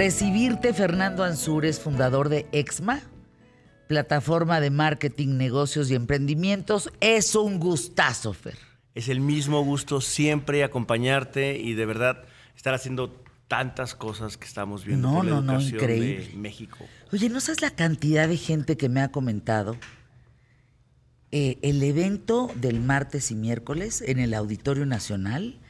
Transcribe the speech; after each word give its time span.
recibirte, 0.00 0.72
Fernando 0.72 1.24
Ansúrez, 1.24 1.78
fundador 1.78 2.30
de 2.30 2.46
Exma, 2.52 3.02
plataforma 3.86 4.58
de 4.58 4.70
marketing, 4.70 5.36
negocios 5.36 5.90
y 5.90 5.94
emprendimientos. 5.94 6.90
Es 7.00 7.34
un 7.34 7.58
gustazo, 7.58 8.32
Fer. 8.32 8.56
Es 8.94 9.10
el 9.10 9.20
mismo 9.20 9.62
gusto 9.62 10.00
siempre 10.00 10.64
acompañarte 10.64 11.58
y 11.58 11.74
de 11.74 11.84
verdad 11.84 12.24
estar 12.56 12.72
haciendo 12.72 13.22
tantas 13.46 13.94
cosas 13.94 14.38
que 14.38 14.46
estamos 14.46 14.86
viendo 14.86 15.06
No, 15.06 15.16
por 15.16 15.24
la 15.26 15.30
no, 15.32 15.42
no, 15.42 15.52
educación 15.52 15.74
increíble. 15.82 16.28
de 16.28 16.36
México. 16.38 16.78
Oye, 17.12 17.28
¿no 17.28 17.38
sabes 17.40 17.60
la 17.60 17.72
cantidad 17.72 18.26
de 18.26 18.38
gente 18.38 18.78
que 18.78 18.88
me 18.88 19.02
ha 19.02 19.10
comentado? 19.12 19.76
Eh, 21.30 21.58
el 21.60 21.82
evento 21.82 22.50
del 22.54 22.80
martes 22.80 23.30
y 23.30 23.34
miércoles 23.34 24.02
en 24.06 24.18
el 24.18 24.32
Auditorio 24.32 24.86
Nacional, 24.86 25.60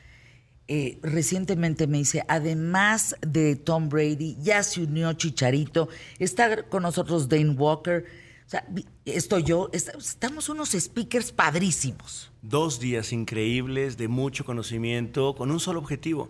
eh, 0.72 1.00
recientemente 1.02 1.86
me 1.88 1.98
dice, 1.98 2.22
además 2.28 3.16
de 3.26 3.56
Tom 3.56 3.88
Brady, 3.88 4.36
ya 4.40 4.62
se 4.62 4.82
unió 4.84 5.12
Chicharito, 5.14 5.88
está 6.20 6.62
con 6.68 6.84
nosotros 6.84 7.28
Dane 7.28 7.50
Walker, 7.50 8.06
o 8.46 8.48
sea, 8.50 8.64
estoy 9.04 9.42
yo, 9.42 9.68
est- 9.72 9.90
estamos 9.98 10.48
unos 10.48 10.70
speakers 10.70 11.32
padrísimos. 11.32 12.30
Dos 12.40 12.78
días 12.78 13.12
increíbles 13.12 13.96
de 13.96 14.06
mucho 14.08 14.44
conocimiento 14.44 15.34
con 15.34 15.50
un 15.50 15.58
solo 15.58 15.80
objetivo. 15.80 16.28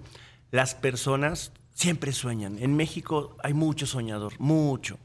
Las 0.51 0.75
personas 0.75 1.53
siempre 1.75 2.13
sueñan. 2.13 2.59
En 2.59 2.75
México 2.77 3.37
hay 3.43 3.53
mucho 3.55 3.87
soñador, 3.87 4.33
mucho. 4.39 4.99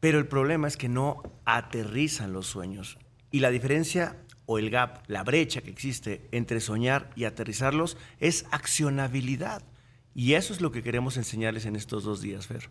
Pero 0.00 0.18
el 0.18 0.26
problema 0.26 0.66
es 0.66 0.76
que 0.76 0.88
no 0.88 1.22
aterrizan 1.44 2.32
los 2.32 2.46
sueños. 2.48 2.98
Y 3.30 3.38
la 3.40 3.50
diferencia 3.50 4.16
o 4.46 4.58
el 4.58 4.70
gap, 4.70 5.04
la 5.08 5.22
brecha 5.22 5.60
que 5.62 5.70
existe 5.70 6.28
entre 6.32 6.60
soñar 6.60 7.10
y 7.16 7.24
aterrizarlos 7.24 7.96
es 8.18 8.44
accionabilidad. 8.50 9.62
Y 10.14 10.34
eso 10.34 10.52
es 10.52 10.60
lo 10.60 10.72
que 10.72 10.82
queremos 10.82 11.16
enseñarles 11.16 11.64
en 11.66 11.76
estos 11.76 12.04
dos 12.04 12.20
días, 12.20 12.46
Fer. 12.46 12.68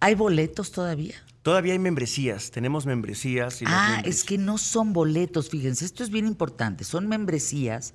¿Hay 0.00 0.14
boletos 0.14 0.72
todavía? 0.72 1.14
Todavía 1.42 1.72
hay 1.74 1.78
membresías, 1.78 2.50
tenemos 2.50 2.86
membresías. 2.86 3.60
Y 3.60 3.64
Ah, 3.68 3.96
membres- 3.96 4.14
es 4.16 4.24
que 4.24 4.38
no 4.38 4.56
son 4.58 4.92
boletos, 4.92 5.50
fíjense, 5.50 5.84
esto 5.84 6.02
es 6.02 6.10
bien 6.10 6.26
importante, 6.26 6.84
son 6.84 7.06
membresías, 7.06 7.94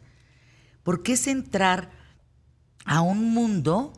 porque 0.84 1.14
es 1.14 1.28
entrar 1.28 1.90
a 2.86 3.02
un 3.02 3.32
mundo 3.34 3.94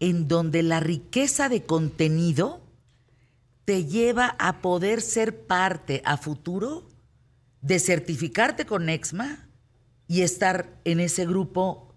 en 0.00 0.28
donde 0.28 0.62
la 0.62 0.80
riqueza 0.80 1.48
de 1.48 1.64
contenido 1.64 2.62
te 3.64 3.84
lleva 3.84 4.36
a 4.38 4.60
poder 4.60 5.00
ser 5.00 5.46
parte 5.46 6.02
a 6.04 6.16
futuro 6.16 6.88
de 7.64 7.78
certificarte 7.78 8.66
con 8.66 8.90
Exma 8.90 9.48
y 10.06 10.20
estar 10.20 10.78
en 10.84 11.00
ese 11.00 11.26
grupo 11.26 11.94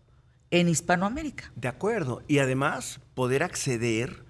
en 0.49 0.69
Hispanoamérica. 0.69 1.51
De 1.57 1.67
acuerdo. 1.67 2.23
Y 2.25 2.39
además 2.39 3.01
poder 3.13 3.43
acceder 3.43 4.23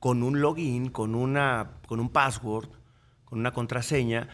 con 0.00 0.24
un 0.24 0.40
login, 0.40 0.90
con, 0.90 1.14
una, 1.14 1.78
con 1.86 2.00
un 2.00 2.08
password, 2.08 2.68
con 3.24 3.38
una 3.38 3.52
contraseña, 3.52 4.28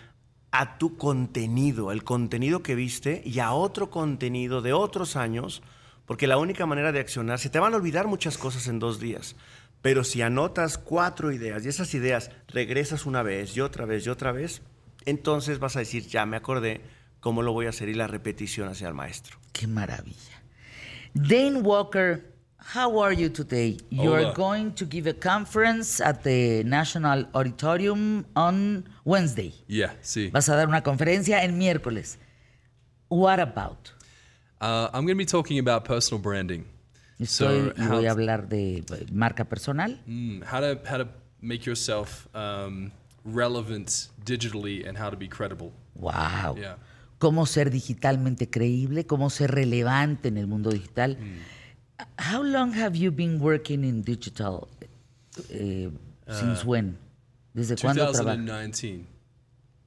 a 0.51 0.79
tu 0.79 0.97
contenido, 0.97 1.91
al 1.91 2.03
contenido 2.03 2.63
que 2.63 2.75
viste 2.75 3.21
y 3.27 3.41
a 3.41 3.53
otro 3.53 3.91
contenido 3.91 4.63
de 4.63 4.73
otros 4.73 5.17
años, 5.17 5.63
porque 6.07 6.27
la 6.27 6.39
única 6.39 6.65
manera 6.65 6.93
de 6.93 7.01
accionar, 7.01 7.39
se 7.39 7.51
te 7.51 7.59
van 7.59 7.75
a 7.75 7.77
olvidar 7.77 8.07
muchas 8.07 8.39
cosas 8.39 8.69
en 8.69 8.79
dos 8.79 8.99
días, 8.99 9.37
pero 9.83 10.03
si 10.03 10.23
anotas 10.23 10.79
cuatro 10.79 11.31
ideas 11.31 11.67
y 11.67 11.69
esas 11.69 11.93
ideas 11.93 12.31
regresas 12.49 13.05
una 13.05 13.23
vez 13.23 13.55
y 13.55 13.61
otra 13.61 13.85
vez 13.85 14.07
y 14.07 14.09
otra 14.09 14.33
vez, 14.33 14.63
entonces 15.09 15.59
vas 15.59 15.77
a 15.77 15.81
decir, 15.81 16.07
ya 16.07 16.27
me 16.27 16.37
acordé 16.37 16.81
cómo 17.21 17.43
lo 17.43 17.53
voy 17.53 17.67
a 17.67 17.71
hacer 17.71 17.89
y 17.89 17.95
la 17.95 18.07
repetición 18.07 18.69
hacia 18.69 18.89
el 18.89 18.95
maestro. 18.95 19.39
Qué 19.53 19.67
maravilla. 19.67 20.43
Dane 21.15 21.61
Walker, 21.63 22.23
how 22.75 23.03
are 23.03 23.17
you 23.17 23.29
today? 23.31 23.79
You're 23.91 24.33
going 24.35 24.73
to 24.73 24.85
give 24.85 25.09
a 25.09 25.15
conference 25.15 26.01
at 26.01 26.23
the 26.23 26.63
National 26.65 27.27
Auditorium 27.35 28.27
on 28.37 28.85
Wednesday. 29.05 29.55
Yeah, 29.67 29.95
sí. 30.03 30.31
Vas 30.31 30.49
a 30.49 30.57
dar 30.57 30.69
una 30.69 30.83
conferencia 30.83 31.43
el 31.43 31.53
miércoles. 31.53 32.19
What 33.09 33.41
about? 33.41 33.93
Uh, 34.61 34.89
I'm 34.93 35.07
going 35.07 35.17
to 35.17 35.25
be 35.25 35.25
talking 35.25 35.59
about 35.59 35.85
personal 35.85 36.21
branding. 36.21 36.67
Estoy, 37.19 37.77
how, 37.77 37.97
voy 37.97 38.07
a 38.07 38.11
hablar 38.11 38.49
de 38.49 38.85
marca 39.11 39.45
personal. 39.45 39.99
mm, 40.07 40.43
how 40.45 40.61
to 40.61 40.79
how 40.85 40.99
to 40.99 41.09
make 41.41 41.67
yourself 41.67 42.29
um, 42.35 42.93
relevant 43.35 44.09
digitally 44.25 44.87
and 44.87 44.97
how 44.99 45.11
to 45.11 45.17
be 45.17 45.29
credible. 45.29 45.73
Wow. 45.95 46.57
Yeah. 46.59 46.77
Cómo 47.19 47.47
ser 47.47 47.71
digitalmente 47.71 48.49
creíble, 48.49 49.05
cómo 49.07 49.29
ser 49.31 49.51
relevante 49.51 50.29
en 50.29 50.39
el 50.39 50.47
mundo 50.47 50.71
digital. 50.71 51.17
Mm. 51.17 51.39
How 52.17 52.43
long 52.43 52.73
have 52.73 52.97
you 52.97 53.11
been 53.11 53.41
working 53.41 53.83
in 53.85 54.03
digital? 54.03 54.69
Eh, 55.51 55.91
since 56.29 56.65
when? 56.65 56.97
¿Desde 57.55 57.77
cuándo 57.77 58.11
trabajas? 58.13 58.37
2019. 58.37 59.07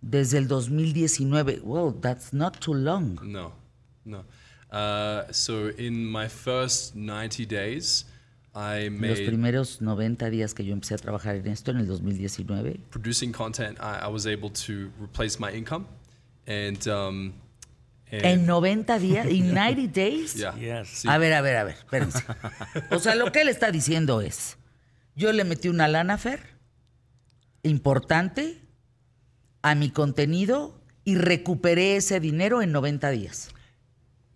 Desde 0.01 0.37
el 0.37 0.47
2019. 0.47 1.61
Well, 1.63 1.93
that's 2.01 2.33
not 2.33 2.59
too 2.59 2.73
long. 2.73 3.19
No, 3.23 3.53
no. 4.03 4.25
Uh, 4.71 5.31
so 5.31 5.69
in 5.77 6.05
my 6.05 6.27
first 6.27 6.95
90 6.95 7.45
days, 7.45 8.05
Los 8.53 8.91
made 8.99 9.25
primeros 9.25 9.81
90 9.81 10.29
días 10.29 10.53
que 10.53 10.65
yo 10.65 10.73
empecé 10.73 10.95
a 10.95 10.97
trabajar 10.97 11.35
en 11.35 11.47
esto, 11.47 11.71
en 11.71 11.77
el 11.77 11.87
2019, 11.87 12.79
producing 12.89 13.31
content. 13.31 13.77
I, 13.79 14.05
I 14.05 14.11
was 14.11 14.25
able 14.25 14.49
to 14.49 14.91
replace 15.01 15.39
my 15.39 15.49
income, 15.55 15.85
and 16.47 16.85
um, 16.87 17.31
and 18.11 18.25
en 18.25 18.45
90 18.45 18.99
días, 18.99 19.25
in 19.29 19.53
90 19.53 19.87
days. 19.87 20.35
yeah, 20.35 20.53
Yes. 20.57 20.89
sí. 20.89 21.07
A 21.07 21.17
ver, 21.17 21.33
a 21.33 21.41
ver, 21.41 21.55
a 21.55 21.63
ver, 21.63 21.75
espérense. 21.75 22.23
O 22.89 22.99
sea, 22.99 23.15
lo 23.15 23.31
que 23.31 23.41
él 23.41 23.47
está 23.47 23.71
diciendo 23.71 24.19
es, 24.19 24.57
yo 25.15 25.31
le 25.31 25.45
metí 25.45 25.69
una 25.69 25.87
lana, 25.87 26.17
Fer, 26.17 26.41
importante, 27.63 28.59
a 29.61 29.75
mi 29.75 29.91
contenido 29.91 30.77
y 31.05 31.15
recuperé 31.15 31.95
ese 31.95 32.19
dinero 32.19 32.61
en 32.61 32.71
90 32.71 33.09
días. 33.11 33.49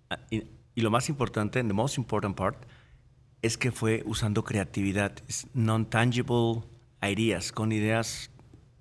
Ah, 0.09 0.19
Y, 0.29 0.43
y 0.73 0.81
lo 0.81 0.89
más 0.91 1.09
importante, 1.09 1.61
the 1.63 1.73
most 1.73 1.97
important 1.97 2.37
part, 2.37 2.57
es 3.45 3.57
que 3.57 3.71
fue 3.71 4.03
usando 4.05 4.43
creatividad, 4.43 5.13
non-tangible 5.53 6.63
ideas, 7.01 7.51
con 7.51 7.71
ideas 7.71 8.29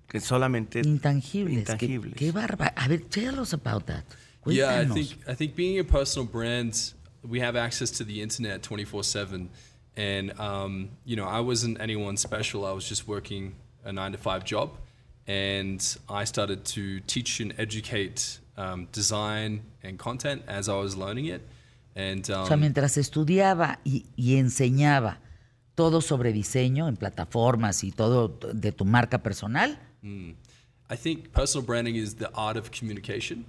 que 0.07 0.19
solamente... 0.19 0.81
Intangibles. 0.83 1.57
Intangibles. 1.57 2.15
qué 2.15 2.31
barba. 2.31 2.73
A 2.75 2.87
ver, 2.87 3.01
tell 3.01 3.39
us 3.39 3.53
about 3.53 3.85
that. 3.85 4.03
Yeah, 4.47 4.79
I 4.79 4.85
think 4.85 5.17
I 5.27 5.33
think 5.33 5.55
being 5.55 5.79
a 5.79 5.83
personal 5.83 6.27
brand, 6.27 6.93
we 7.27 7.39
have 7.39 7.55
access 7.55 7.89
to 7.97 8.03
the 8.03 8.21
internet 8.21 8.61
twenty 8.61 8.85
four 8.85 9.03
seven, 9.03 9.49
and 9.97 10.39
um, 10.39 10.89
you 11.03 11.15
know 11.15 11.25
I 11.25 11.39
wasn't 11.39 11.81
anyone 11.81 12.15
special. 12.15 12.63
I 12.63 12.71
was 12.71 12.87
just 12.87 13.07
working 13.07 13.55
a 13.83 13.91
nine 13.91 14.11
to 14.11 14.19
five 14.19 14.45
job, 14.45 14.77
and 15.25 15.81
I 16.07 16.25
started 16.25 16.63
to 16.65 16.99
teach 17.07 17.39
and 17.39 17.55
educate 17.57 18.39
um, 18.55 18.87
design 18.91 19.63
and 19.81 19.97
content 19.97 20.43
as 20.47 20.69
I 20.69 20.75
was 20.75 20.95
learning 20.95 21.25
it, 21.25 21.41
and 21.95 22.29
um, 22.29 22.43
O 22.43 22.47
sea, 22.47 22.57
mientras 22.57 22.97
estudiaba 22.97 23.79
y, 23.83 24.05
y 24.15 24.35
enseñaba 24.37 25.19
todo 25.75 26.01
sobre 26.01 26.31
diseño 26.33 26.87
en 26.87 26.95
plataformas 26.97 27.83
y 27.83 27.91
todo 27.91 28.27
de 28.53 28.71
tu 28.71 28.85
marca 28.85 29.23
personal, 29.23 29.77
I 30.89 30.95
think 30.95 31.31
personal 31.31 31.65
branding 31.65 31.95
is 31.95 32.15
the 32.15 32.29
art 32.35 32.57
of 32.57 32.69
communication 32.71 33.45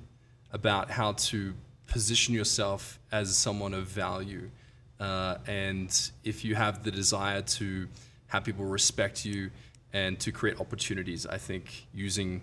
about 0.52 0.90
how 0.90 1.12
to 1.30 1.52
position 1.86 2.34
yourself 2.34 2.98
as 3.12 3.36
someone 3.36 3.74
of 3.74 3.84
value. 3.86 4.50
Uh, 4.98 5.36
and 5.46 5.90
if 6.24 6.44
you 6.44 6.54
have 6.56 6.82
the 6.82 6.90
desire 6.90 7.42
to 7.42 7.86
have 8.28 8.42
people 8.44 8.64
respect 8.64 9.24
you 9.24 9.50
and 9.92 10.18
to 10.18 10.32
create 10.32 10.58
opportunities, 10.58 11.26
I 11.26 11.36
think 11.38 11.86
using 11.94 12.40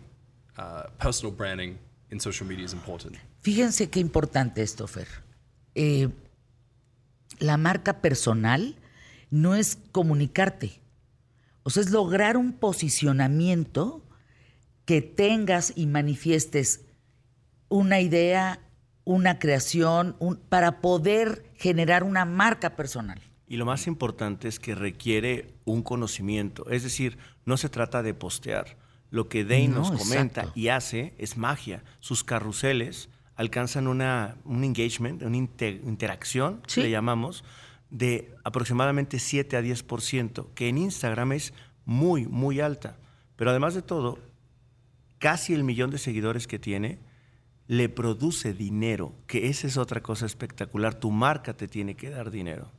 uh, 0.57 0.83
personal 0.99 1.31
branding 1.31 1.79
in 2.11 2.19
social 2.19 2.45
media 2.47 2.63
is 2.65 2.73
important. 2.73 3.17
fíjense 3.41 3.89
qué 3.89 3.99
importante 3.99 4.61
esto, 4.61 4.87
Fer. 4.87 5.07
Eh, 5.75 6.09
la 7.39 7.57
marca 7.57 8.01
personal 8.01 8.75
no 9.29 9.55
es 9.55 9.77
comunicarte, 9.91 10.79
o 11.63 11.69
sea, 11.69 11.81
es 11.81 11.89
lograr 11.91 12.37
un 12.37 12.53
posicionamiento 12.53 14.01
que 14.85 15.01
tengas 15.01 15.73
y 15.75 15.87
manifiestes 15.87 16.81
una 17.69 17.99
idea, 18.01 18.59
una 19.05 19.39
creación, 19.39 20.15
un- 20.19 20.37
para 20.37 20.81
poder 20.81 21.45
generar 21.55 22.03
una 22.03 22.25
marca 22.25 22.75
personal. 22.75 23.19
Y 23.47 23.57
lo 23.57 23.65
más 23.65 23.87
importante 23.87 24.47
es 24.47 24.59
que 24.59 24.75
requiere 24.75 25.53
un 25.65 25.81
conocimiento, 25.83 26.69
es 26.69 26.83
decir, 26.83 27.17
no 27.45 27.57
se 27.57 27.69
trata 27.69 28.03
de 28.03 28.13
postear. 28.13 28.77
Lo 29.09 29.29
que 29.29 29.43
Dane 29.43 29.67
No, 29.69 29.77
nos 29.79 29.91
comenta 29.91 30.41
exacto. 30.41 30.51
y 30.59 30.69
hace 30.69 31.13
es 31.17 31.37
magia. 31.37 31.83
Sus 31.99 32.23
carruseles 32.23 33.09
alcanzan 33.35 33.87
una, 33.87 34.35
un 34.45 34.63
engagement, 34.63 35.21
una 35.23 35.37
inte- 35.37 35.81
interacción, 35.85 36.61
Sí. 36.67 36.81
le 36.81 36.91
llamamos, 36.91 37.43
de 37.89 38.33
aproximadamente 38.43 39.19
7 39.19 39.57
a 39.57 39.61
10%, 39.61 40.47
que 40.55 40.69
en 40.69 40.77
Instagram 40.77 41.31
es 41.33 41.53
muy, 41.85 42.25
muy 42.27 42.59
alta. 42.59 42.97
Pero 43.35 43.49
además 43.51 43.73
de 43.75 43.81
todo, 43.81 44.19
casi 45.19 45.53
el 45.53 45.63
millón 45.63 45.89
de 45.91 45.97
seguidores 45.97 46.47
que 46.47 46.59
tiene 46.59 46.99
le 47.67 47.89
produce 47.89 48.53
dinero, 48.53 49.13
que 49.27 49.47
esa 49.47 49.67
es 49.67 49.77
otra 49.77 50.01
cosa 50.01 50.25
espectacular. 50.25 50.95
Tu 50.95 51.11
marca 51.11 51.53
te 51.53 51.67
tiene 51.67 51.95
que 51.95 52.09
dar 52.09 52.29
dinero. 52.29 52.69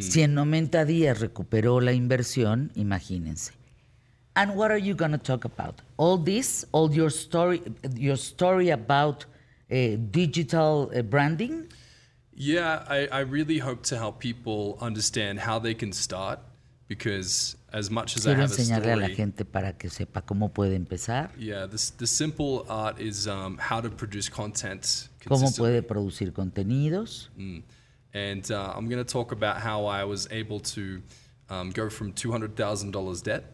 Si 0.00 0.22
en 0.22 0.34
90 0.34 0.84
días 0.84 1.18
recuperó 1.20 1.80
la 1.80 1.92
inversión, 1.92 2.70
imagínense. 2.76 3.52
And 4.34 4.52
what 4.56 4.70
are 4.70 4.80
you 4.80 4.94
going 4.94 5.10
to 5.10 5.18
talk 5.18 5.44
about? 5.44 5.80
All 5.96 6.22
this, 6.22 6.66
all 6.70 6.92
your 6.92 7.10
story, 7.10 7.60
your 7.96 8.16
story 8.16 8.70
about 8.70 9.24
uh, 9.70 9.96
digital 10.10 10.90
uh, 10.94 11.02
branding? 11.02 11.66
Yeah, 12.32 12.84
I, 12.88 13.06
I 13.12 13.20
really 13.20 13.58
hope 13.58 13.82
to 13.84 13.98
help 13.98 14.18
people 14.18 14.78
understand 14.80 15.40
how 15.40 15.58
they 15.58 15.74
can 15.74 15.92
start 15.92 16.38
because 16.88 17.56
as 17.72 17.90
much 17.90 18.16
as 18.16 18.26
I 18.26 18.30
Quiero 18.30 18.40
have 18.42 18.50
a 18.50 18.54
enseñarle 18.54 18.92
a 18.92 18.96
la 18.96 19.08
gente 19.08 19.44
para 19.44 19.74
que 19.74 19.90
sepa 19.90 20.22
cómo 20.22 20.52
puede 20.52 20.74
empezar, 20.74 21.30
yeah, 21.38 21.66
this, 21.66 21.90
the 21.90 22.06
simple 22.06 22.66
art 22.68 22.98
is 23.00 23.28
um, 23.28 23.58
how 23.58 23.80
to 23.80 23.90
produce 23.90 24.28
content 24.28 25.08
cómo 25.28 25.54
puede 25.56 25.82
producir 25.82 26.32
contenidos. 26.32 27.30
Mm. 27.36 27.62
And 28.12 28.50
uh, 28.50 28.72
I'm 28.74 28.88
going 28.88 29.04
to 29.04 29.12
talk 29.12 29.30
about 29.32 29.58
how 29.58 29.86
I 29.86 30.02
was 30.04 30.26
able 30.32 30.58
to 30.74 31.00
um, 31.48 31.70
go 31.70 31.88
from 31.88 32.12
$200,000 32.12 33.22
debt 33.22 33.44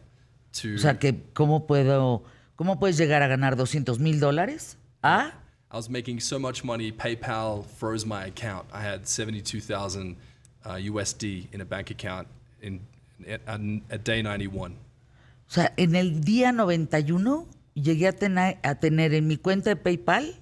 to 0.53 0.75
O 0.75 0.77
sea, 0.79 0.97
que 0.97 1.13
cómo 1.33 1.67
puedo, 1.67 2.23
cómo 2.55 2.79
puedes 2.79 2.97
llegar 2.97 3.21
a 3.21 3.27
ganar 3.27 3.55
200 3.55 3.99
mil 3.99 4.19
dólares 4.19 4.77
a 5.03 5.33
I 5.71 5.75
was 5.75 5.89
making 5.89 6.19
so 6.21 6.39
much 6.39 6.63
money, 6.63 6.91
PayPal 6.91 7.65
froze 7.65 8.05
my 8.05 8.25
account. 8.25 8.65
I 8.71 8.81
had 8.81 9.05
72,000 9.07 10.15
uh, 10.65 10.69
USD 10.75 11.47
in 11.53 11.61
a 11.61 11.65
bank 11.65 11.91
account 11.91 12.27
in 12.61 12.79
at, 13.27 13.41
at 13.89 14.03
day 14.05 14.21
91. 14.21 14.71
O 15.49 15.53
sea, 15.53 15.73
en 15.77 15.95
el 15.95 16.21
día 16.21 16.51
91 16.53 17.47
llegué 17.75 18.07
a 18.07 18.13
tener, 18.13 18.57
a 18.63 18.75
tener 18.75 19.13
en 19.13 19.27
mi 19.27 19.37
cuenta 19.37 19.69
de 19.69 19.75
PayPal 19.75 20.35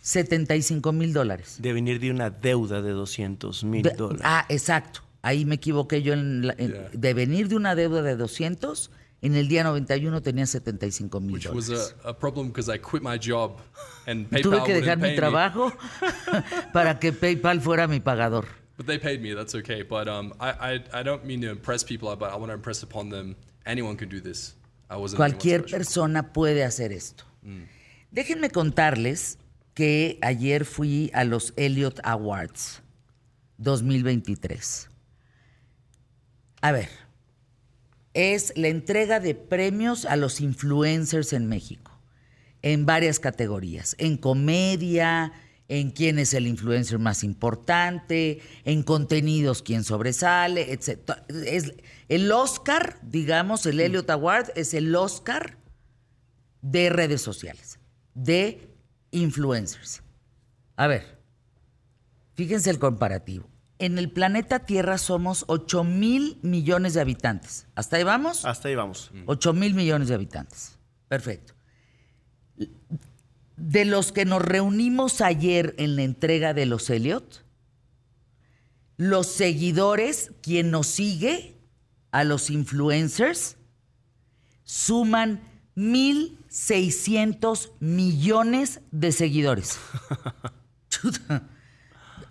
75 0.00 0.92
mil 0.92 1.12
dólares. 1.12 1.56
De 1.60 1.72
venir 1.72 2.00
de 2.00 2.10
una 2.10 2.30
deuda 2.30 2.82
de 2.82 2.90
200 2.90 3.62
mil 3.64 3.82
De- 3.82 3.90
dólares. 3.90 4.22
Ah, 4.24 4.44
exacto. 4.48 5.00
Ahí 5.22 5.44
me 5.44 5.54
equivoqué 5.56 6.02
yo. 6.02 6.14
En 6.14 6.46
la- 6.48 6.54
en- 6.58 6.72
Yeah. 6.72 6.88
De 6.92 7.14
venir 7.14 7.48
de 7.48 7.54
una 7.56 7.74
deuda 7.76 8.02
de 8.02 8.16
200, 8.16 8.90
en 9.22 9.36
el 9.36 9.48
día 9.48 9.62
91 9.62 10.20
tenía 10.20 10.46
75 10.46 11.20
mil 11.20 11.40
dólares. 11.40 11.94
a, 12.04 12.10
a 12.10 12.18
problem 12.18 12.48
because 12.48 12.68
I 12.68 12.78
quit 12.78 13.02
my 13.02 13.18
job 13.18 13.60
and 14.06 14.26
PayPal 14.30 14.42
Tuve 14.42 14.64
que 14.64 14.74
dejar 14.74 14.98
mi 14.98 15.14
trabajo 15.14 15.72
para 16.72 16.98
que 16.98 17.12
PayPal 17.12 17.60
fuera 17.60 17.86
mi 17.86 18.00
pagador. 18.00 18.46
But 18.76 18.86
they 18.86 18.98
paid 18.98 19.20
me. 19.20 19.34
That's 19.34 19.54
okay. 19.54 19.82
But 19.82 20.08
um, 20.08 20.32
I, 20.40 20.74
I, 20.92 21.00
I 21.00 21.02
don't 21.02 21.24
mean 21.24 21.40
to 21.42 21.50
impress 21.50 21.84
people, 21.84 22.14
but 22.16 22.32
I 22.32 22.36
want 22.36 22.48
to 22.48 22.54
impress 22.54 22.82
upon 22.82 23.10
them. 23.10 23.36
Anyone 23.64 23.96
can 23.96 24.08
do 24.08 24.20
this. 24.20 24.56
I 24.90 24.96
wasn't 24.96 25.18
Cualquier 25.18 25.64
persona 25.64 26.32
puede 26.32 26.64
hacer 26.64 26.92
esto. 26.92 27.24
Déjenme 28.10 28.50
contarles 28.50 29.38
que 29.74 30.18
ayer 30.20 30.64
fui 30.64 31.10
a 31.14 31.24
los 31.24 31.52
Elliot 31.56 32.00
Awards 32.04 32.82
2023. 33.58 34.88
A 36.60 36.72
ver, 36.72 36.88
es 38.14 38.52
la 38.56 38.68
entrega 38.68 39.20
de 39.20 39.34
premios 39.34 40.04
a 40.04 40.16
los 40.16 40.40
influencers 40.40 41.32
en 41.32 41.46
México, 41.46 41.98
en 42.62 42.86
varias 42.86 43.18
categorías, 43.18 43.94
en 43.98 44.16
comedia, 44.16 45.32
en 45.68 45.90
quién 45.90 46.18
es 46.18 46.34
el 46.34 46.46
influencer 46.46 46.98
más 46.98 47.24
importante, 47.24 48.42
en 48.64 48.82
contenidos 48.82 49.62
quién 49.62 49.84
sobresale, 49.84 50.72
etc. 50.72 51.12
Es 51.28 51.72
el 52.08 52.30
Oscar, 52.30 52.98
digamos, 53.02 53.64
el 53.66 53.80
Elliot 53.80 54.10
Award 54.10 54.52
es 54.54 54.74
el 54.74 54.94
Oscar 54.94 55.56
de 56.60 56.90
redes 56.90 57.22
sociales, 57.22 57.78
de 58.14 58.68
influencers. 59.12 60.02
A 60.76 60.86
ver, 60.86 61.18
fíjense 62.34 62.70
el 62.70 62.78
comparativo. 62.78 63.51
En 63.82 63.98
el 63.98 64.10
planeta 64.12 64.60
Tierra 64.60 64.96
somos 64.96 65.44
8 65.48 65.82
mil 65.82 66.38
millones 66.42 66.94
de 66.94 67.00
habitantes. 67.00 67.66
¿Hasta 67.74 67.96
ahí 67.96 68.04
vamos? 68.04 68.44
Hasta 68.44 68.68
ahí 68.68 68.76
vamos. 68.76 69.10
8 69.26 69.52
mil 69.54 69.74
millones 69.74 70.06
de 70.06 70.14
habitantes. 70.14 70.78
Perfecto. 71.08 71.54
De 73.56 73.84
los 73.84 74.12
que 74.12 74.24
nos 74.24 74.40
reunimos 74.40 75.20
ayer 75.20 75.74
en 75.78 75.96
la 75.96 76.04
entrega 76.04 76.54
de 76.54 76.64
los 76.66 76.88
Elliot, 76.90 77.44
los 78.98 79.26
seguidores, 79.26 80.30
quien 80.42 80.70
nos 80.70 80.86
sigue, 80.86 81.56
a 82.12 82.22
los 82.22 82.50
influencers, 82.50 83.56
suman 84.62 85.42
1.600 85.74 87.72
millones 87.80 88.80
de 88.92 89.10
seguidores. 89.10 89.80
Chuta. 90.88 91.48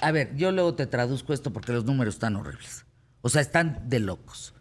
A 0.02 0.12
ver, 0.12 0.36
yo 0.36 0.52
luego 0.52 0.76
te 0.76 0.88
traduzco 0.88 1.34
esto 1.34 1.54
porque 1.54 1.72
los 1.72 1.86
números 1.86 2.16
están 2.16 2.36
horribles. 2.36 2.86
O 3.22 3.30
sea, 3.30 3.42
están 3.42 3.88
de 3.88 4.00
locos 4.00 4.54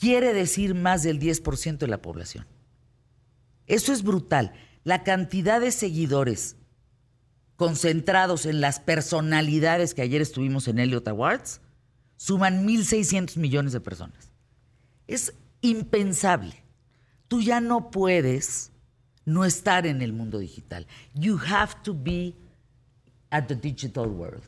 quiere 0.00 0.32
decir 0.32 0.74
más 0.74 1.02
del 1.02 1.20
10% 1.20 1.78
de 1.78 1.86
la 1.86 2.02
población. 2.02 2.46
Eso 3.66 3.92
es 3.92 4.02
brutal. 4.02 4.54
La 4.82 5.04
cantidad 5.04 5.60
de 5.60 5.70
seguidores 5.70 6.56
concentrados 7.56 8.46
en 8.46 8.62
las 8.62 8.80
personalidades 8.80 9.92
que 9.92 10.02
ayer 10.02 10.22
estuvimos 10.22 10.66
en 10.66 10.78
Elliot 10.78 11.06
Awards 11.06 11.60
suman 12.16 12.66
1.600 12.66 13.36
millones 13.36 13.72
de 13.72 13.80
personas. 13.80 14.32
Es 15.06 15.34
impensable. 15.60 16.64
Tú 17.28 17.42
ya 17.42 17.60
no 17.60 17.90
puedes 17.90 18.72
no 19.26 19.44
estar 19.44 19.86
en 19.86 20.00
el 20.00 20.14
mundo 20.14 20.38
digital. 20.38 20.86
You 21.14 21.38
have 21.46 21.74
to 21.84 21.94
be 21.94 22.34
at 23.32 23.48
the 23.48 23.54
digital 23.54 24.06
world. 24.06 24.42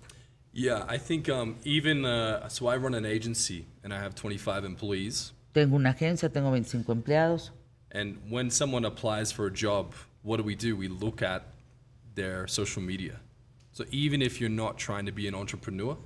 Yeah, 0.53 0.85
I 0.89 0.99
think 0.99 1.29
um, 1.29 1.57
even 1.65 2.05
uh, 2.05 2.49
so. 2.49 2.67
I 2.67 2.77
run 2.77 2.95
an 2.95 3.07
agency 3.07 3.65
and 3.83 3.93
I 3.93 3.99
have 3.99 4.15
25 4.15 4.65
employees. 4.65 5.33
Tengo 5.55 5.77
una 5.77 5.93
agencia, 5.95 6.29
tengo 6.31 6.51
25 6.51 6.87
empleados. 6.89 7.51
And 7.91 8.19
when 8.29 8.51
someone 8.51 8.85
applies 8.85 9.33
for 9.33 9.47
a 9.47 9.51
job, 9.51 9.95
what 10.23 10.37
do 10.37 10.43
we 10.43 10.55
do? 10.55 10.77
We 10.77 10.89
look 10.89 11.23
at 11.23 11.43
their 12.15 12.47
social 12.47 12.83
media. 12.83 13.19
So 13.73 13.85
even 13.91 14.21
if 14.21 14.41
you're 14.41 14.51
not 14.51 14.77
trying 14.77 15.07
to 15.07 15.13
be 15.13 15.27
an 15.27 15.35
entrepreneur, 15.35 15.97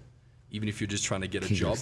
even 0.53 0.69
if 0.69 0.81
you're 0.81 0.89
just 0.89 1.05
trying 1.05 1.23
to 1.23 1.29
get 1.29 1.45
a 1.49 1.53
job, 1.53 1.79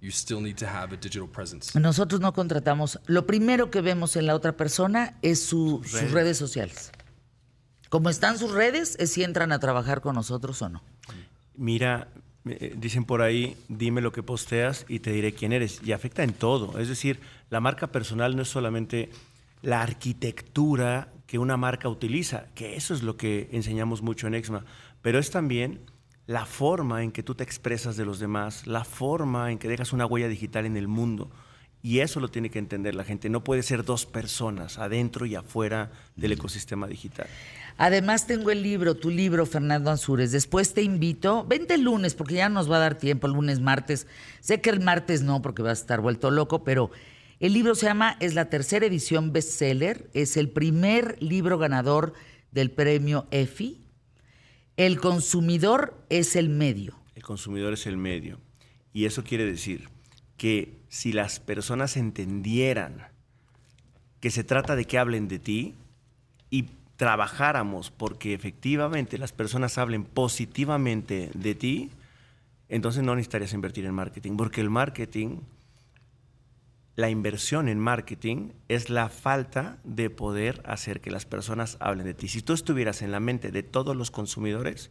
you 0.00 0.10
still 0.10 0.40
need 0.40 0.56
to 0.58 0.66
have 0.66 0.92
a 0.94 0.96
digital 0.96 1.28
presence. 1.28 1.74
Nosotros 1.78 2.20
no 2.22 2.32
contratamos. 2.32 2.96
Lo 3.06 3.26
primero 3.26 3.70
que 3.70 3.82
vemos 3.82 4.16
en 4.16 4.26
la 4.26 4.34
otra 4.34 4.56
persona 4.56 5.16
es 5.22 5.42
su- 5.42 5.82
sus 5.84 6.10
redes 6.12 6.38
sociales. 6.38 6.90
Como 7.90 8.08
están 8.08 8.38
sus 8.38 8.52
redes, 8.52 8.96
es 9.00 9.12
si 9.12 9.24
entran 9.24 9.50
a 9.50 9.58
trabajar 9.58 10.00
con 10.00 10.14
nosotros 10.14 10.62
o 10.62 10.68
no. 10.68 10.80
Mira, 11.56 12.06
eh, 12.46 12.74
dicen 12.78 13.04
por 13.04 13.20
ahí, 13.20 13.56
dime 13.68 14.00
lo 14.00 14.12
que 14.12 14.22
posteas 14.22 14.86
y 14.88 15.00
te 15.00 15.10
diré 15.12 15.32
quién 15.32 15.52
eres. 15.52 15.80
Y 15.84 15.90
afecta 15.90 16.22
en 16.22 16.32
todo. 16.32 16.78
Es 16.78 16.88
decir, 16.88 17.20
la 17.50 17.60
marca 17.60 17.88
personal 17.88 18.36
no 18.36 18.42
es 18.42 18.48
solamente 18.48 19.10
la 19.62 19.82
arquitectura 19.82 21.08
que 21.26 21.40
una 21.40 21.56
marca 21.56 21.88
utiliza, 21.88 22.46
que 22.54 22.76
eso 22.76 22.94
es 22.94 23.02
lo 23.02 23.16
que 23.16 23.48
enseñamos 23.52 24.02
mucho 24.02 24.28
en 24.28 24.34
Exma, 24.34 24.64
pero 25.02 25.18
es 25.18 25.30
también 25.30 25.80
la 26.26 26.46
forma 26.46 27.02
en 27.02 27.10
que 27.10 27.24
tú 27.24 27.34
te 27.34 27.42
expresas 27.42 27.96
de 27.96 28.04
los 28.04 28.20
demás, 28.20 28.68
la 28.68 28.84
forma 28.84 29.50
en 29.50 29.58
que 29.58 29.66
dejas 29.66 29.92
una 29.92 30.06
huella 30.06 30.28
digital 30.28 30.64
en 30.64 30.76
el 30.76 30.86
mundo. 30.86 31.28
Y 31.82 32.00
eso 32.00 32.20
lo 32.20 32.28
tiene 32.28 32.50
que 32.50 32.58
entender 32.58 32.94
la 32.94 33.04
gente. 33.04 33.28
No 33.30 33.42
puede 33.42 33.62
ser 33.62 33.84
dos 33.84 34.06
personas, 34.06 34.78
adentro 34.78 35.26
y 35.26 35.34
afuera 35.34 35.90
del 36.14 36.32
ecosistema 36.32 36.86
digital. 36.86 37.26
Además 37.76 38.26
tengo 38.26 38.50
el 38.50 38.62
libro, 38.62 38.94
tu 38.94 39.10
libro, 39.10 39.46
Fernando 39.46 39.90
Ansúrez. 39.90 40.32
Después 40.32 40.74
te 40.74 40.82
invito, 40.82 41.44
vente 41.46 41.74
el 41.74 41.82
lunes, 41.82 42.14
porque 42.14 42.34
ya 42.34 42.48
nos 42.48 42.70
va 42.70 42.76
a 42.76 42.80
dar 42.80 42.98
tiempo, 42.98 43.28
lunes, 43.28 43.60
martes. 43.60 44.06
Sé 44.40 44.60
que 44.60 44.70
el 44.70 44.80
martes 44.80 45.22
no, 45.22 45.42
porque 45.42 45.62
vas 45.62 45.78
a 45.78 45.82
estar 45.82 46.00
vuelto 46.00 46.30
loco, 46.30 46.64
pero 46.64 46.90
el 47.40 47.54
libro 47.54 47.74
se 47.74 47.86
llama, 47.86 48.16
es 48.20 48.34
la 48.34 48.50
tercera 48.50 48.86
edición 48.86 49.32
bestseller, 49.32 50.10
es 50.12 50.36
el 50.36 50.50
primer 50.50 51.16
libro 51.22 51.58
ganador 51.58 52.12
del 52.52 52.70
premio 52.70 53.26
EFI. 53.30 53.80
El 54.76 55.00
consumidor 55.00 56.04
es 56.08 56.36
el 56.36 56.48
medio. 56.48 56.98
El 57.14 57.22
consumidor 57.22 57.72
es 57.72 57.86
el 57.86 57.96
medio. 57.96 58.40
Y 58.92 59.04
eso 59.04 59.24
quiere 59.24 59.44
decir 59.44 59.88
que 60.36 60.80
si 60.88 61.12
las 61.12 61.38
personas 61.38 61.96
entendieran 61.96 63.08
que 64.20 64.30
se 64.30 64.44
trata 64.44 64.76
de 64.76 64.84
que 64.84 64.98
hablen 64.98 65.28
de 65.28 65.38
ti 65.38 65.74
y 66.50 66.66
trabajáramos 67.04 67.90
porque 67.90 68.34
efectivamente 68.34 69.16
las 69.16 69.32
personas 69.32 69.78
hablen 69.78 70.04
positivamente 70.04 71.30
de 71.32 71.54
ti, 71.54 71.90
entonces 72.68 73.02
no 73.02 73.14
necesitarías 73.16 73.54
invertir 73.54 73.86
en 73.86 73.94
marketing, 73.94 74.36
porque 74.36 74.60
el 74.60 74.68
marketing, 74.68 75.38
la 76.96 77.08
inversión 77.08 77.70
en 77.70 77.78
marketing 77.78 78.50
es 78.68 78.90
la 78.90 79.08
falta 79.08 79.78
de 79.82 80.10
poder 80.10 80.60
hacer 80.66 81.00
que 81.00 81.10
las 81.10 81.24
personas 81.24 81.78
hablen 81.80 82.04
de 82.04 82.12
ti. 82.12 82.28
Si 82.28 82.42
tú 82.42 82.52
estuvieras 82.52 83.00
en 83.00 83.12
la 83.12 83.18
mente 83.20 83.50
de 83.50 83.62
todos 83.62 83.96
los 83.96 84.10
consumidores, 84.10 84.90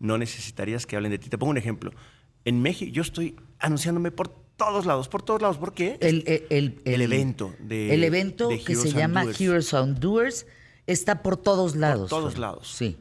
no 0.00 0.18
necesitarías 0.18 0.86
que 0.86 0.96
hablen 0.96 1.12
de 1.12 1.18
ti. 1.18 1.28
Te 1.28 1.38
pongo 1.38 1.52
un 1.52 1.58
ejemplo. 1.58 1.92
En 2.44 2.62
México, 2.62 2.90
yo 2.92 3.02
estoy 3.02 3.36
anunciándome 3.60 4.10
por 4.10 4.28
todos 4.56 4.86
lados, 4.86 5.08
por 5.08 5.22
todos 5.22 5.40
lados. 5.40 5.58
¿Por 5.58 5.72
qué? 5.72 5.98
El, 6.00 6.24
el- 6.26 6.46
el- 6.50 6.80
El 6.84 7.00
evento 7.00 7.54
de- 7.60 7.94
el 7.94 8.02
evento 8.02 8.48
de 8.48 8.58
que 8.60 8.74
se 8.74 8.90
llama 8.90 9.22
Doers. 9.22 9.40
Heroes 9.40 9.72
and 9.74 10.00
Doers 10.00 10.46
está 10.86 11.22
por 11.22 11.36
todos 11.36 11.76
lados. 11.76 12.10
todos 12.10 12.32
Fer. 12.34 12.40
lados. 12.40 12.72
Sí. 12.74 12.98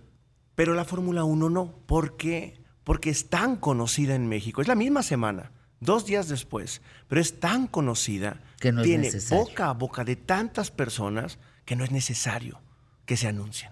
Pero 0.55 0.73
la 0.73 0.85
Fórmula 0.85 1.23
1 1.23 1.49
no. 1.49 1.71
¿Por 1.85 2.15
qué? 2.17 2.59
Porque 2.83 3.09
es 3.09 3.29
tan 3.29 3.55
conocida 3.55 4.13
en 4.15 4.27
México. 4.27 4.61
Es 4.61 4.67
la 4.67 4.75
misma 4.75 5.03
semana. 5.03 5.51
dos 5.79 6.05
días 6.05 6.29
después, 6.29 6.81
pero 7.09 7.19
es 7.19 7.41
tan 7.41 7.67
conocida, 7.67 8.39
Que 8.61 8.71
no 8.71 8.81
es 8.81 8.87
tiene 8.87 9.03
necesario. 9.03 9.43
boca 9.43 9.69
a 9.69 9.73
boca 9.73 10.05
de 10.05 10.15
tantas 10.15 10.71
personas 10.71 11.39
que 11.65 11.75
no 11.75 11.83
es 11.83 11.91
necesario 11.91 12.61
que 13.05 13.17
se 13.17 13.27
anuncien. 13.27 13.69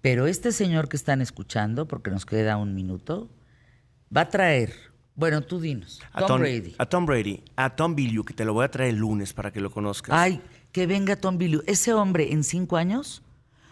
Pero 0.00 0.26
este 0.26 0.52
señor 0.52 0.88
que 0.88 0.96
están 0.96 1.20
escuchando, 1.20 1.86
porque 1.86 2.10
nos 2.10 2.24
queda 2.26 2.56
un 2.56 2.74
minuto, 2.74 3.28
va 4.16 4.22
a 4.22 4.28
traer, 4.30 4.72
bueno, 5.14 5.42
tú 5.42 5.60
dinos, 5.60 6.00
A 6.12 6.26
Tom, 6.26 6.40
Brady. 6.40 6.74
A 6.78 6.86
Tom 6.86 7.06
Brady, 7.06 7.42
a 7.56 7.76
Tom 7.76 7.94
Billieu, 7.94 8.24
que 8.24 8.34
te 8.34 8.44
lo 8.44 8.52
voy 8.52 8.64
a 8.64 8.70
traer 8.70 8.90
el 8.90 8.96
lunes 9.00 9.32
para 9.32 9.52
que 9.52 9.60
lo 9.60 9.70
conozcas. 9.70 10.16
Ay, 10.16 10.40
que 10.72 10.86
venga 10.86 11.16
Tom 11.16 11.38
Billieu. 11.38 11.62
Ese 11.66 11.92
hombre 11.92 12.32
en 12.32 12.44
cinco 12.44 12.76
años, 12.76 13.22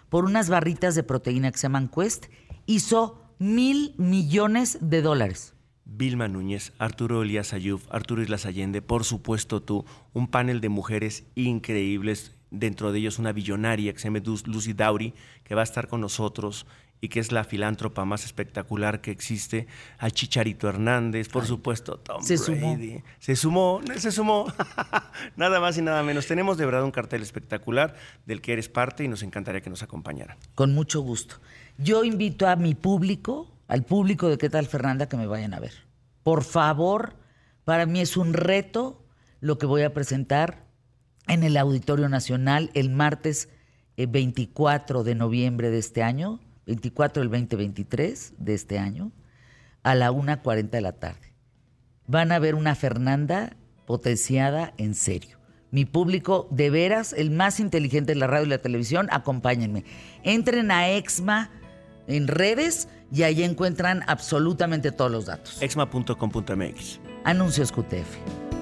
por 0.08 0.24
unas 0.24 0.48
barritas 0.48 0.94
de 0.94 1.02
proteína 1.02 1.50
que 1.50 1.58
se 1.58 1.64
llaman 1.64 1.88
Quest, 1.88 2.26
hizo 2.66 3.22
mil 3.38 3.94
millones 3.98 4.78
de 4.80 5.02
dólares. 5.02 5.54
Vilma 5.84 6.26
Núñez, 6.26 6.72
Arturo 6.78 7.22
Elías 7.22 7.52
Ayuf, 7.52 7.84
Arturo 7.90 8.20
Islas 8.20 8.44
Allende, 8.44 8.82
por 8.82 9.04
supuesto 9.04 9.62
tú, 9.62 9.84
un 10.12 10.26
panel 10.26 10.60
de 10.60 10.68
mujeres 10.68 11.24
increíbles, 11.36 12.32
dentro 12.50 12.92
de 12.92 12.98
ellos 12.98 13.18
una 13.18 13.32
billonaria 13.32 13.92
que 13.92 13.98
se 13.98 14.10
Lucy 14.10 14.72
Dowry, 14.72 15.14
que 15.44 15.54
va 15.54 15.60
a 15.60 15.64
estar 15.64 15.88
con 15.88 16.00
nosotros 16.00 16.66
y 17.00 17.08
que 17.08 17.20
es 17.20 17.32
la 17.32 17.44
filántropa 17.44 18.04
más 18.04 18.24
espectacular 18.24 19.00
que 19.00 19.10
existe, 19.10 19.66
al 19.98 20.12
Chicharito 20.12 20.68
Hernández, 20.68 21.28
por 21.28 21.46
supuesto 21.46 21.98
Tom 21.98 22.22
se 22.22 22.38
sumó. 22.38 22.76
Se 23.18 23.36
sumó, 23.36 23.80
se 23.96 24.12
sumó, 24.12 24.46
nada 25.36 25.60
más 25.60 25.76
y 25.78 25.82
nada 25.82 26.02
menos. 26.02 26.26
Tenemos 26.26 26.56
de 26.56 26.64
verdad 26.64 26.84
un 26.84 26.90
cartel 26.90 27.22
espectacular 27.22 27.94
del 28.24 28.40
que 28.40 28.52
eres 28.52 28.68
parte 28.68 29.04
y 29.04 29.08
nos 29.08 29.22
encantaría 29.22 29.60
que 29.60 29.70
nos 29.70 29.82
acompañaran. 29.82 30.36
Con 30.54 30.74
mucho 30.74 31.00
gusto. 31.00 31.36
Yo 31.78 32.04
invito 32.04 32.48
a 32.48 32.56
mi 32.56 32.74
público, 32.74 33.52
al 33.68 33.84
público 33.84 34.28
de 34.28 34.38
qué 34.38 34.48
tal 34.48 34.66
Fernanda, 34.66 35.08
que 35.08 35.16
me 35.16 35.26
vayan 35.26 35.54
a 35.54 35.60
ver. 35.60 35.72
Por 36.22 36.42
favor, 36.42 37.14
para 37.64 37.86
mí 37.86 38.00
es 38.00 38.16
un 38.16 38.32
reto 38.32 39.04
lo 39.40 39.58
que 39.58 39.66
voy 39.66 39.82
a 39.82 39.92
presentar 39.92 40.64
en 41.28 41.42
el 41.42 41.56
Auditorio 41.56 42.08
Nacional 42.08 42.70
el 42.74 42.90
martes 42.90 43.48
eh, 43.96 44.06
24 44.06 45.04
de 45.04 45.14
noviembre 45.14 45.70
de 45.70 45.78
este 45.78 46.02
año, 46.02 46.40
24 46.66 47.22
del 47.22 47.30
2023 47.30 48.34
de 48.38 48.54
este 48.54 48.78
año, 48.78 49.12
a 49.82 49.94
la 49.94 50.10
1.40 50.10 50.70
de 50.70 50.80
la 50.80 50.92
tarde. 50.92 51.32
Van 52.06 52.32
a 52.32 52.38
ver 52.38 52.54
una 52.54 52.74
Fernanda 52.74 53.56
potenciada 53.86 54.74
en 54.76 54.94
serio. 54.94 55.38
Mi 55.70 55.84
público, 55.84 56.48
de 56.50 56.70
veras, 56.70 57.12
el 57.12 57.30
más 57.30 57.60
inteligente 57.60 58.12
de 58.12 58.18
la 58.18 58.26
radio 58.26 58.46
y 58.46 58.50
la 58.50 58.58
televisión, 58.58 59.08
acompáñenme. 59.10 59.84
Entren 60.22 60.70
a 60.70 60.90
Exma 60.90 61.50
en 62.06 62.28
redes 62.28 62.88
y 63.12 63.22
ahí 63.22 63.42
encuentran 63.42 64.02
absolutamente 64.06 64.92
todos 64.92 65.10
los 65.10 65.26
datos. 65.26 65.60
exma.com.mx. 65.60 67.00
Anuncios 67.24 67.72
QTF. 67.72 68.55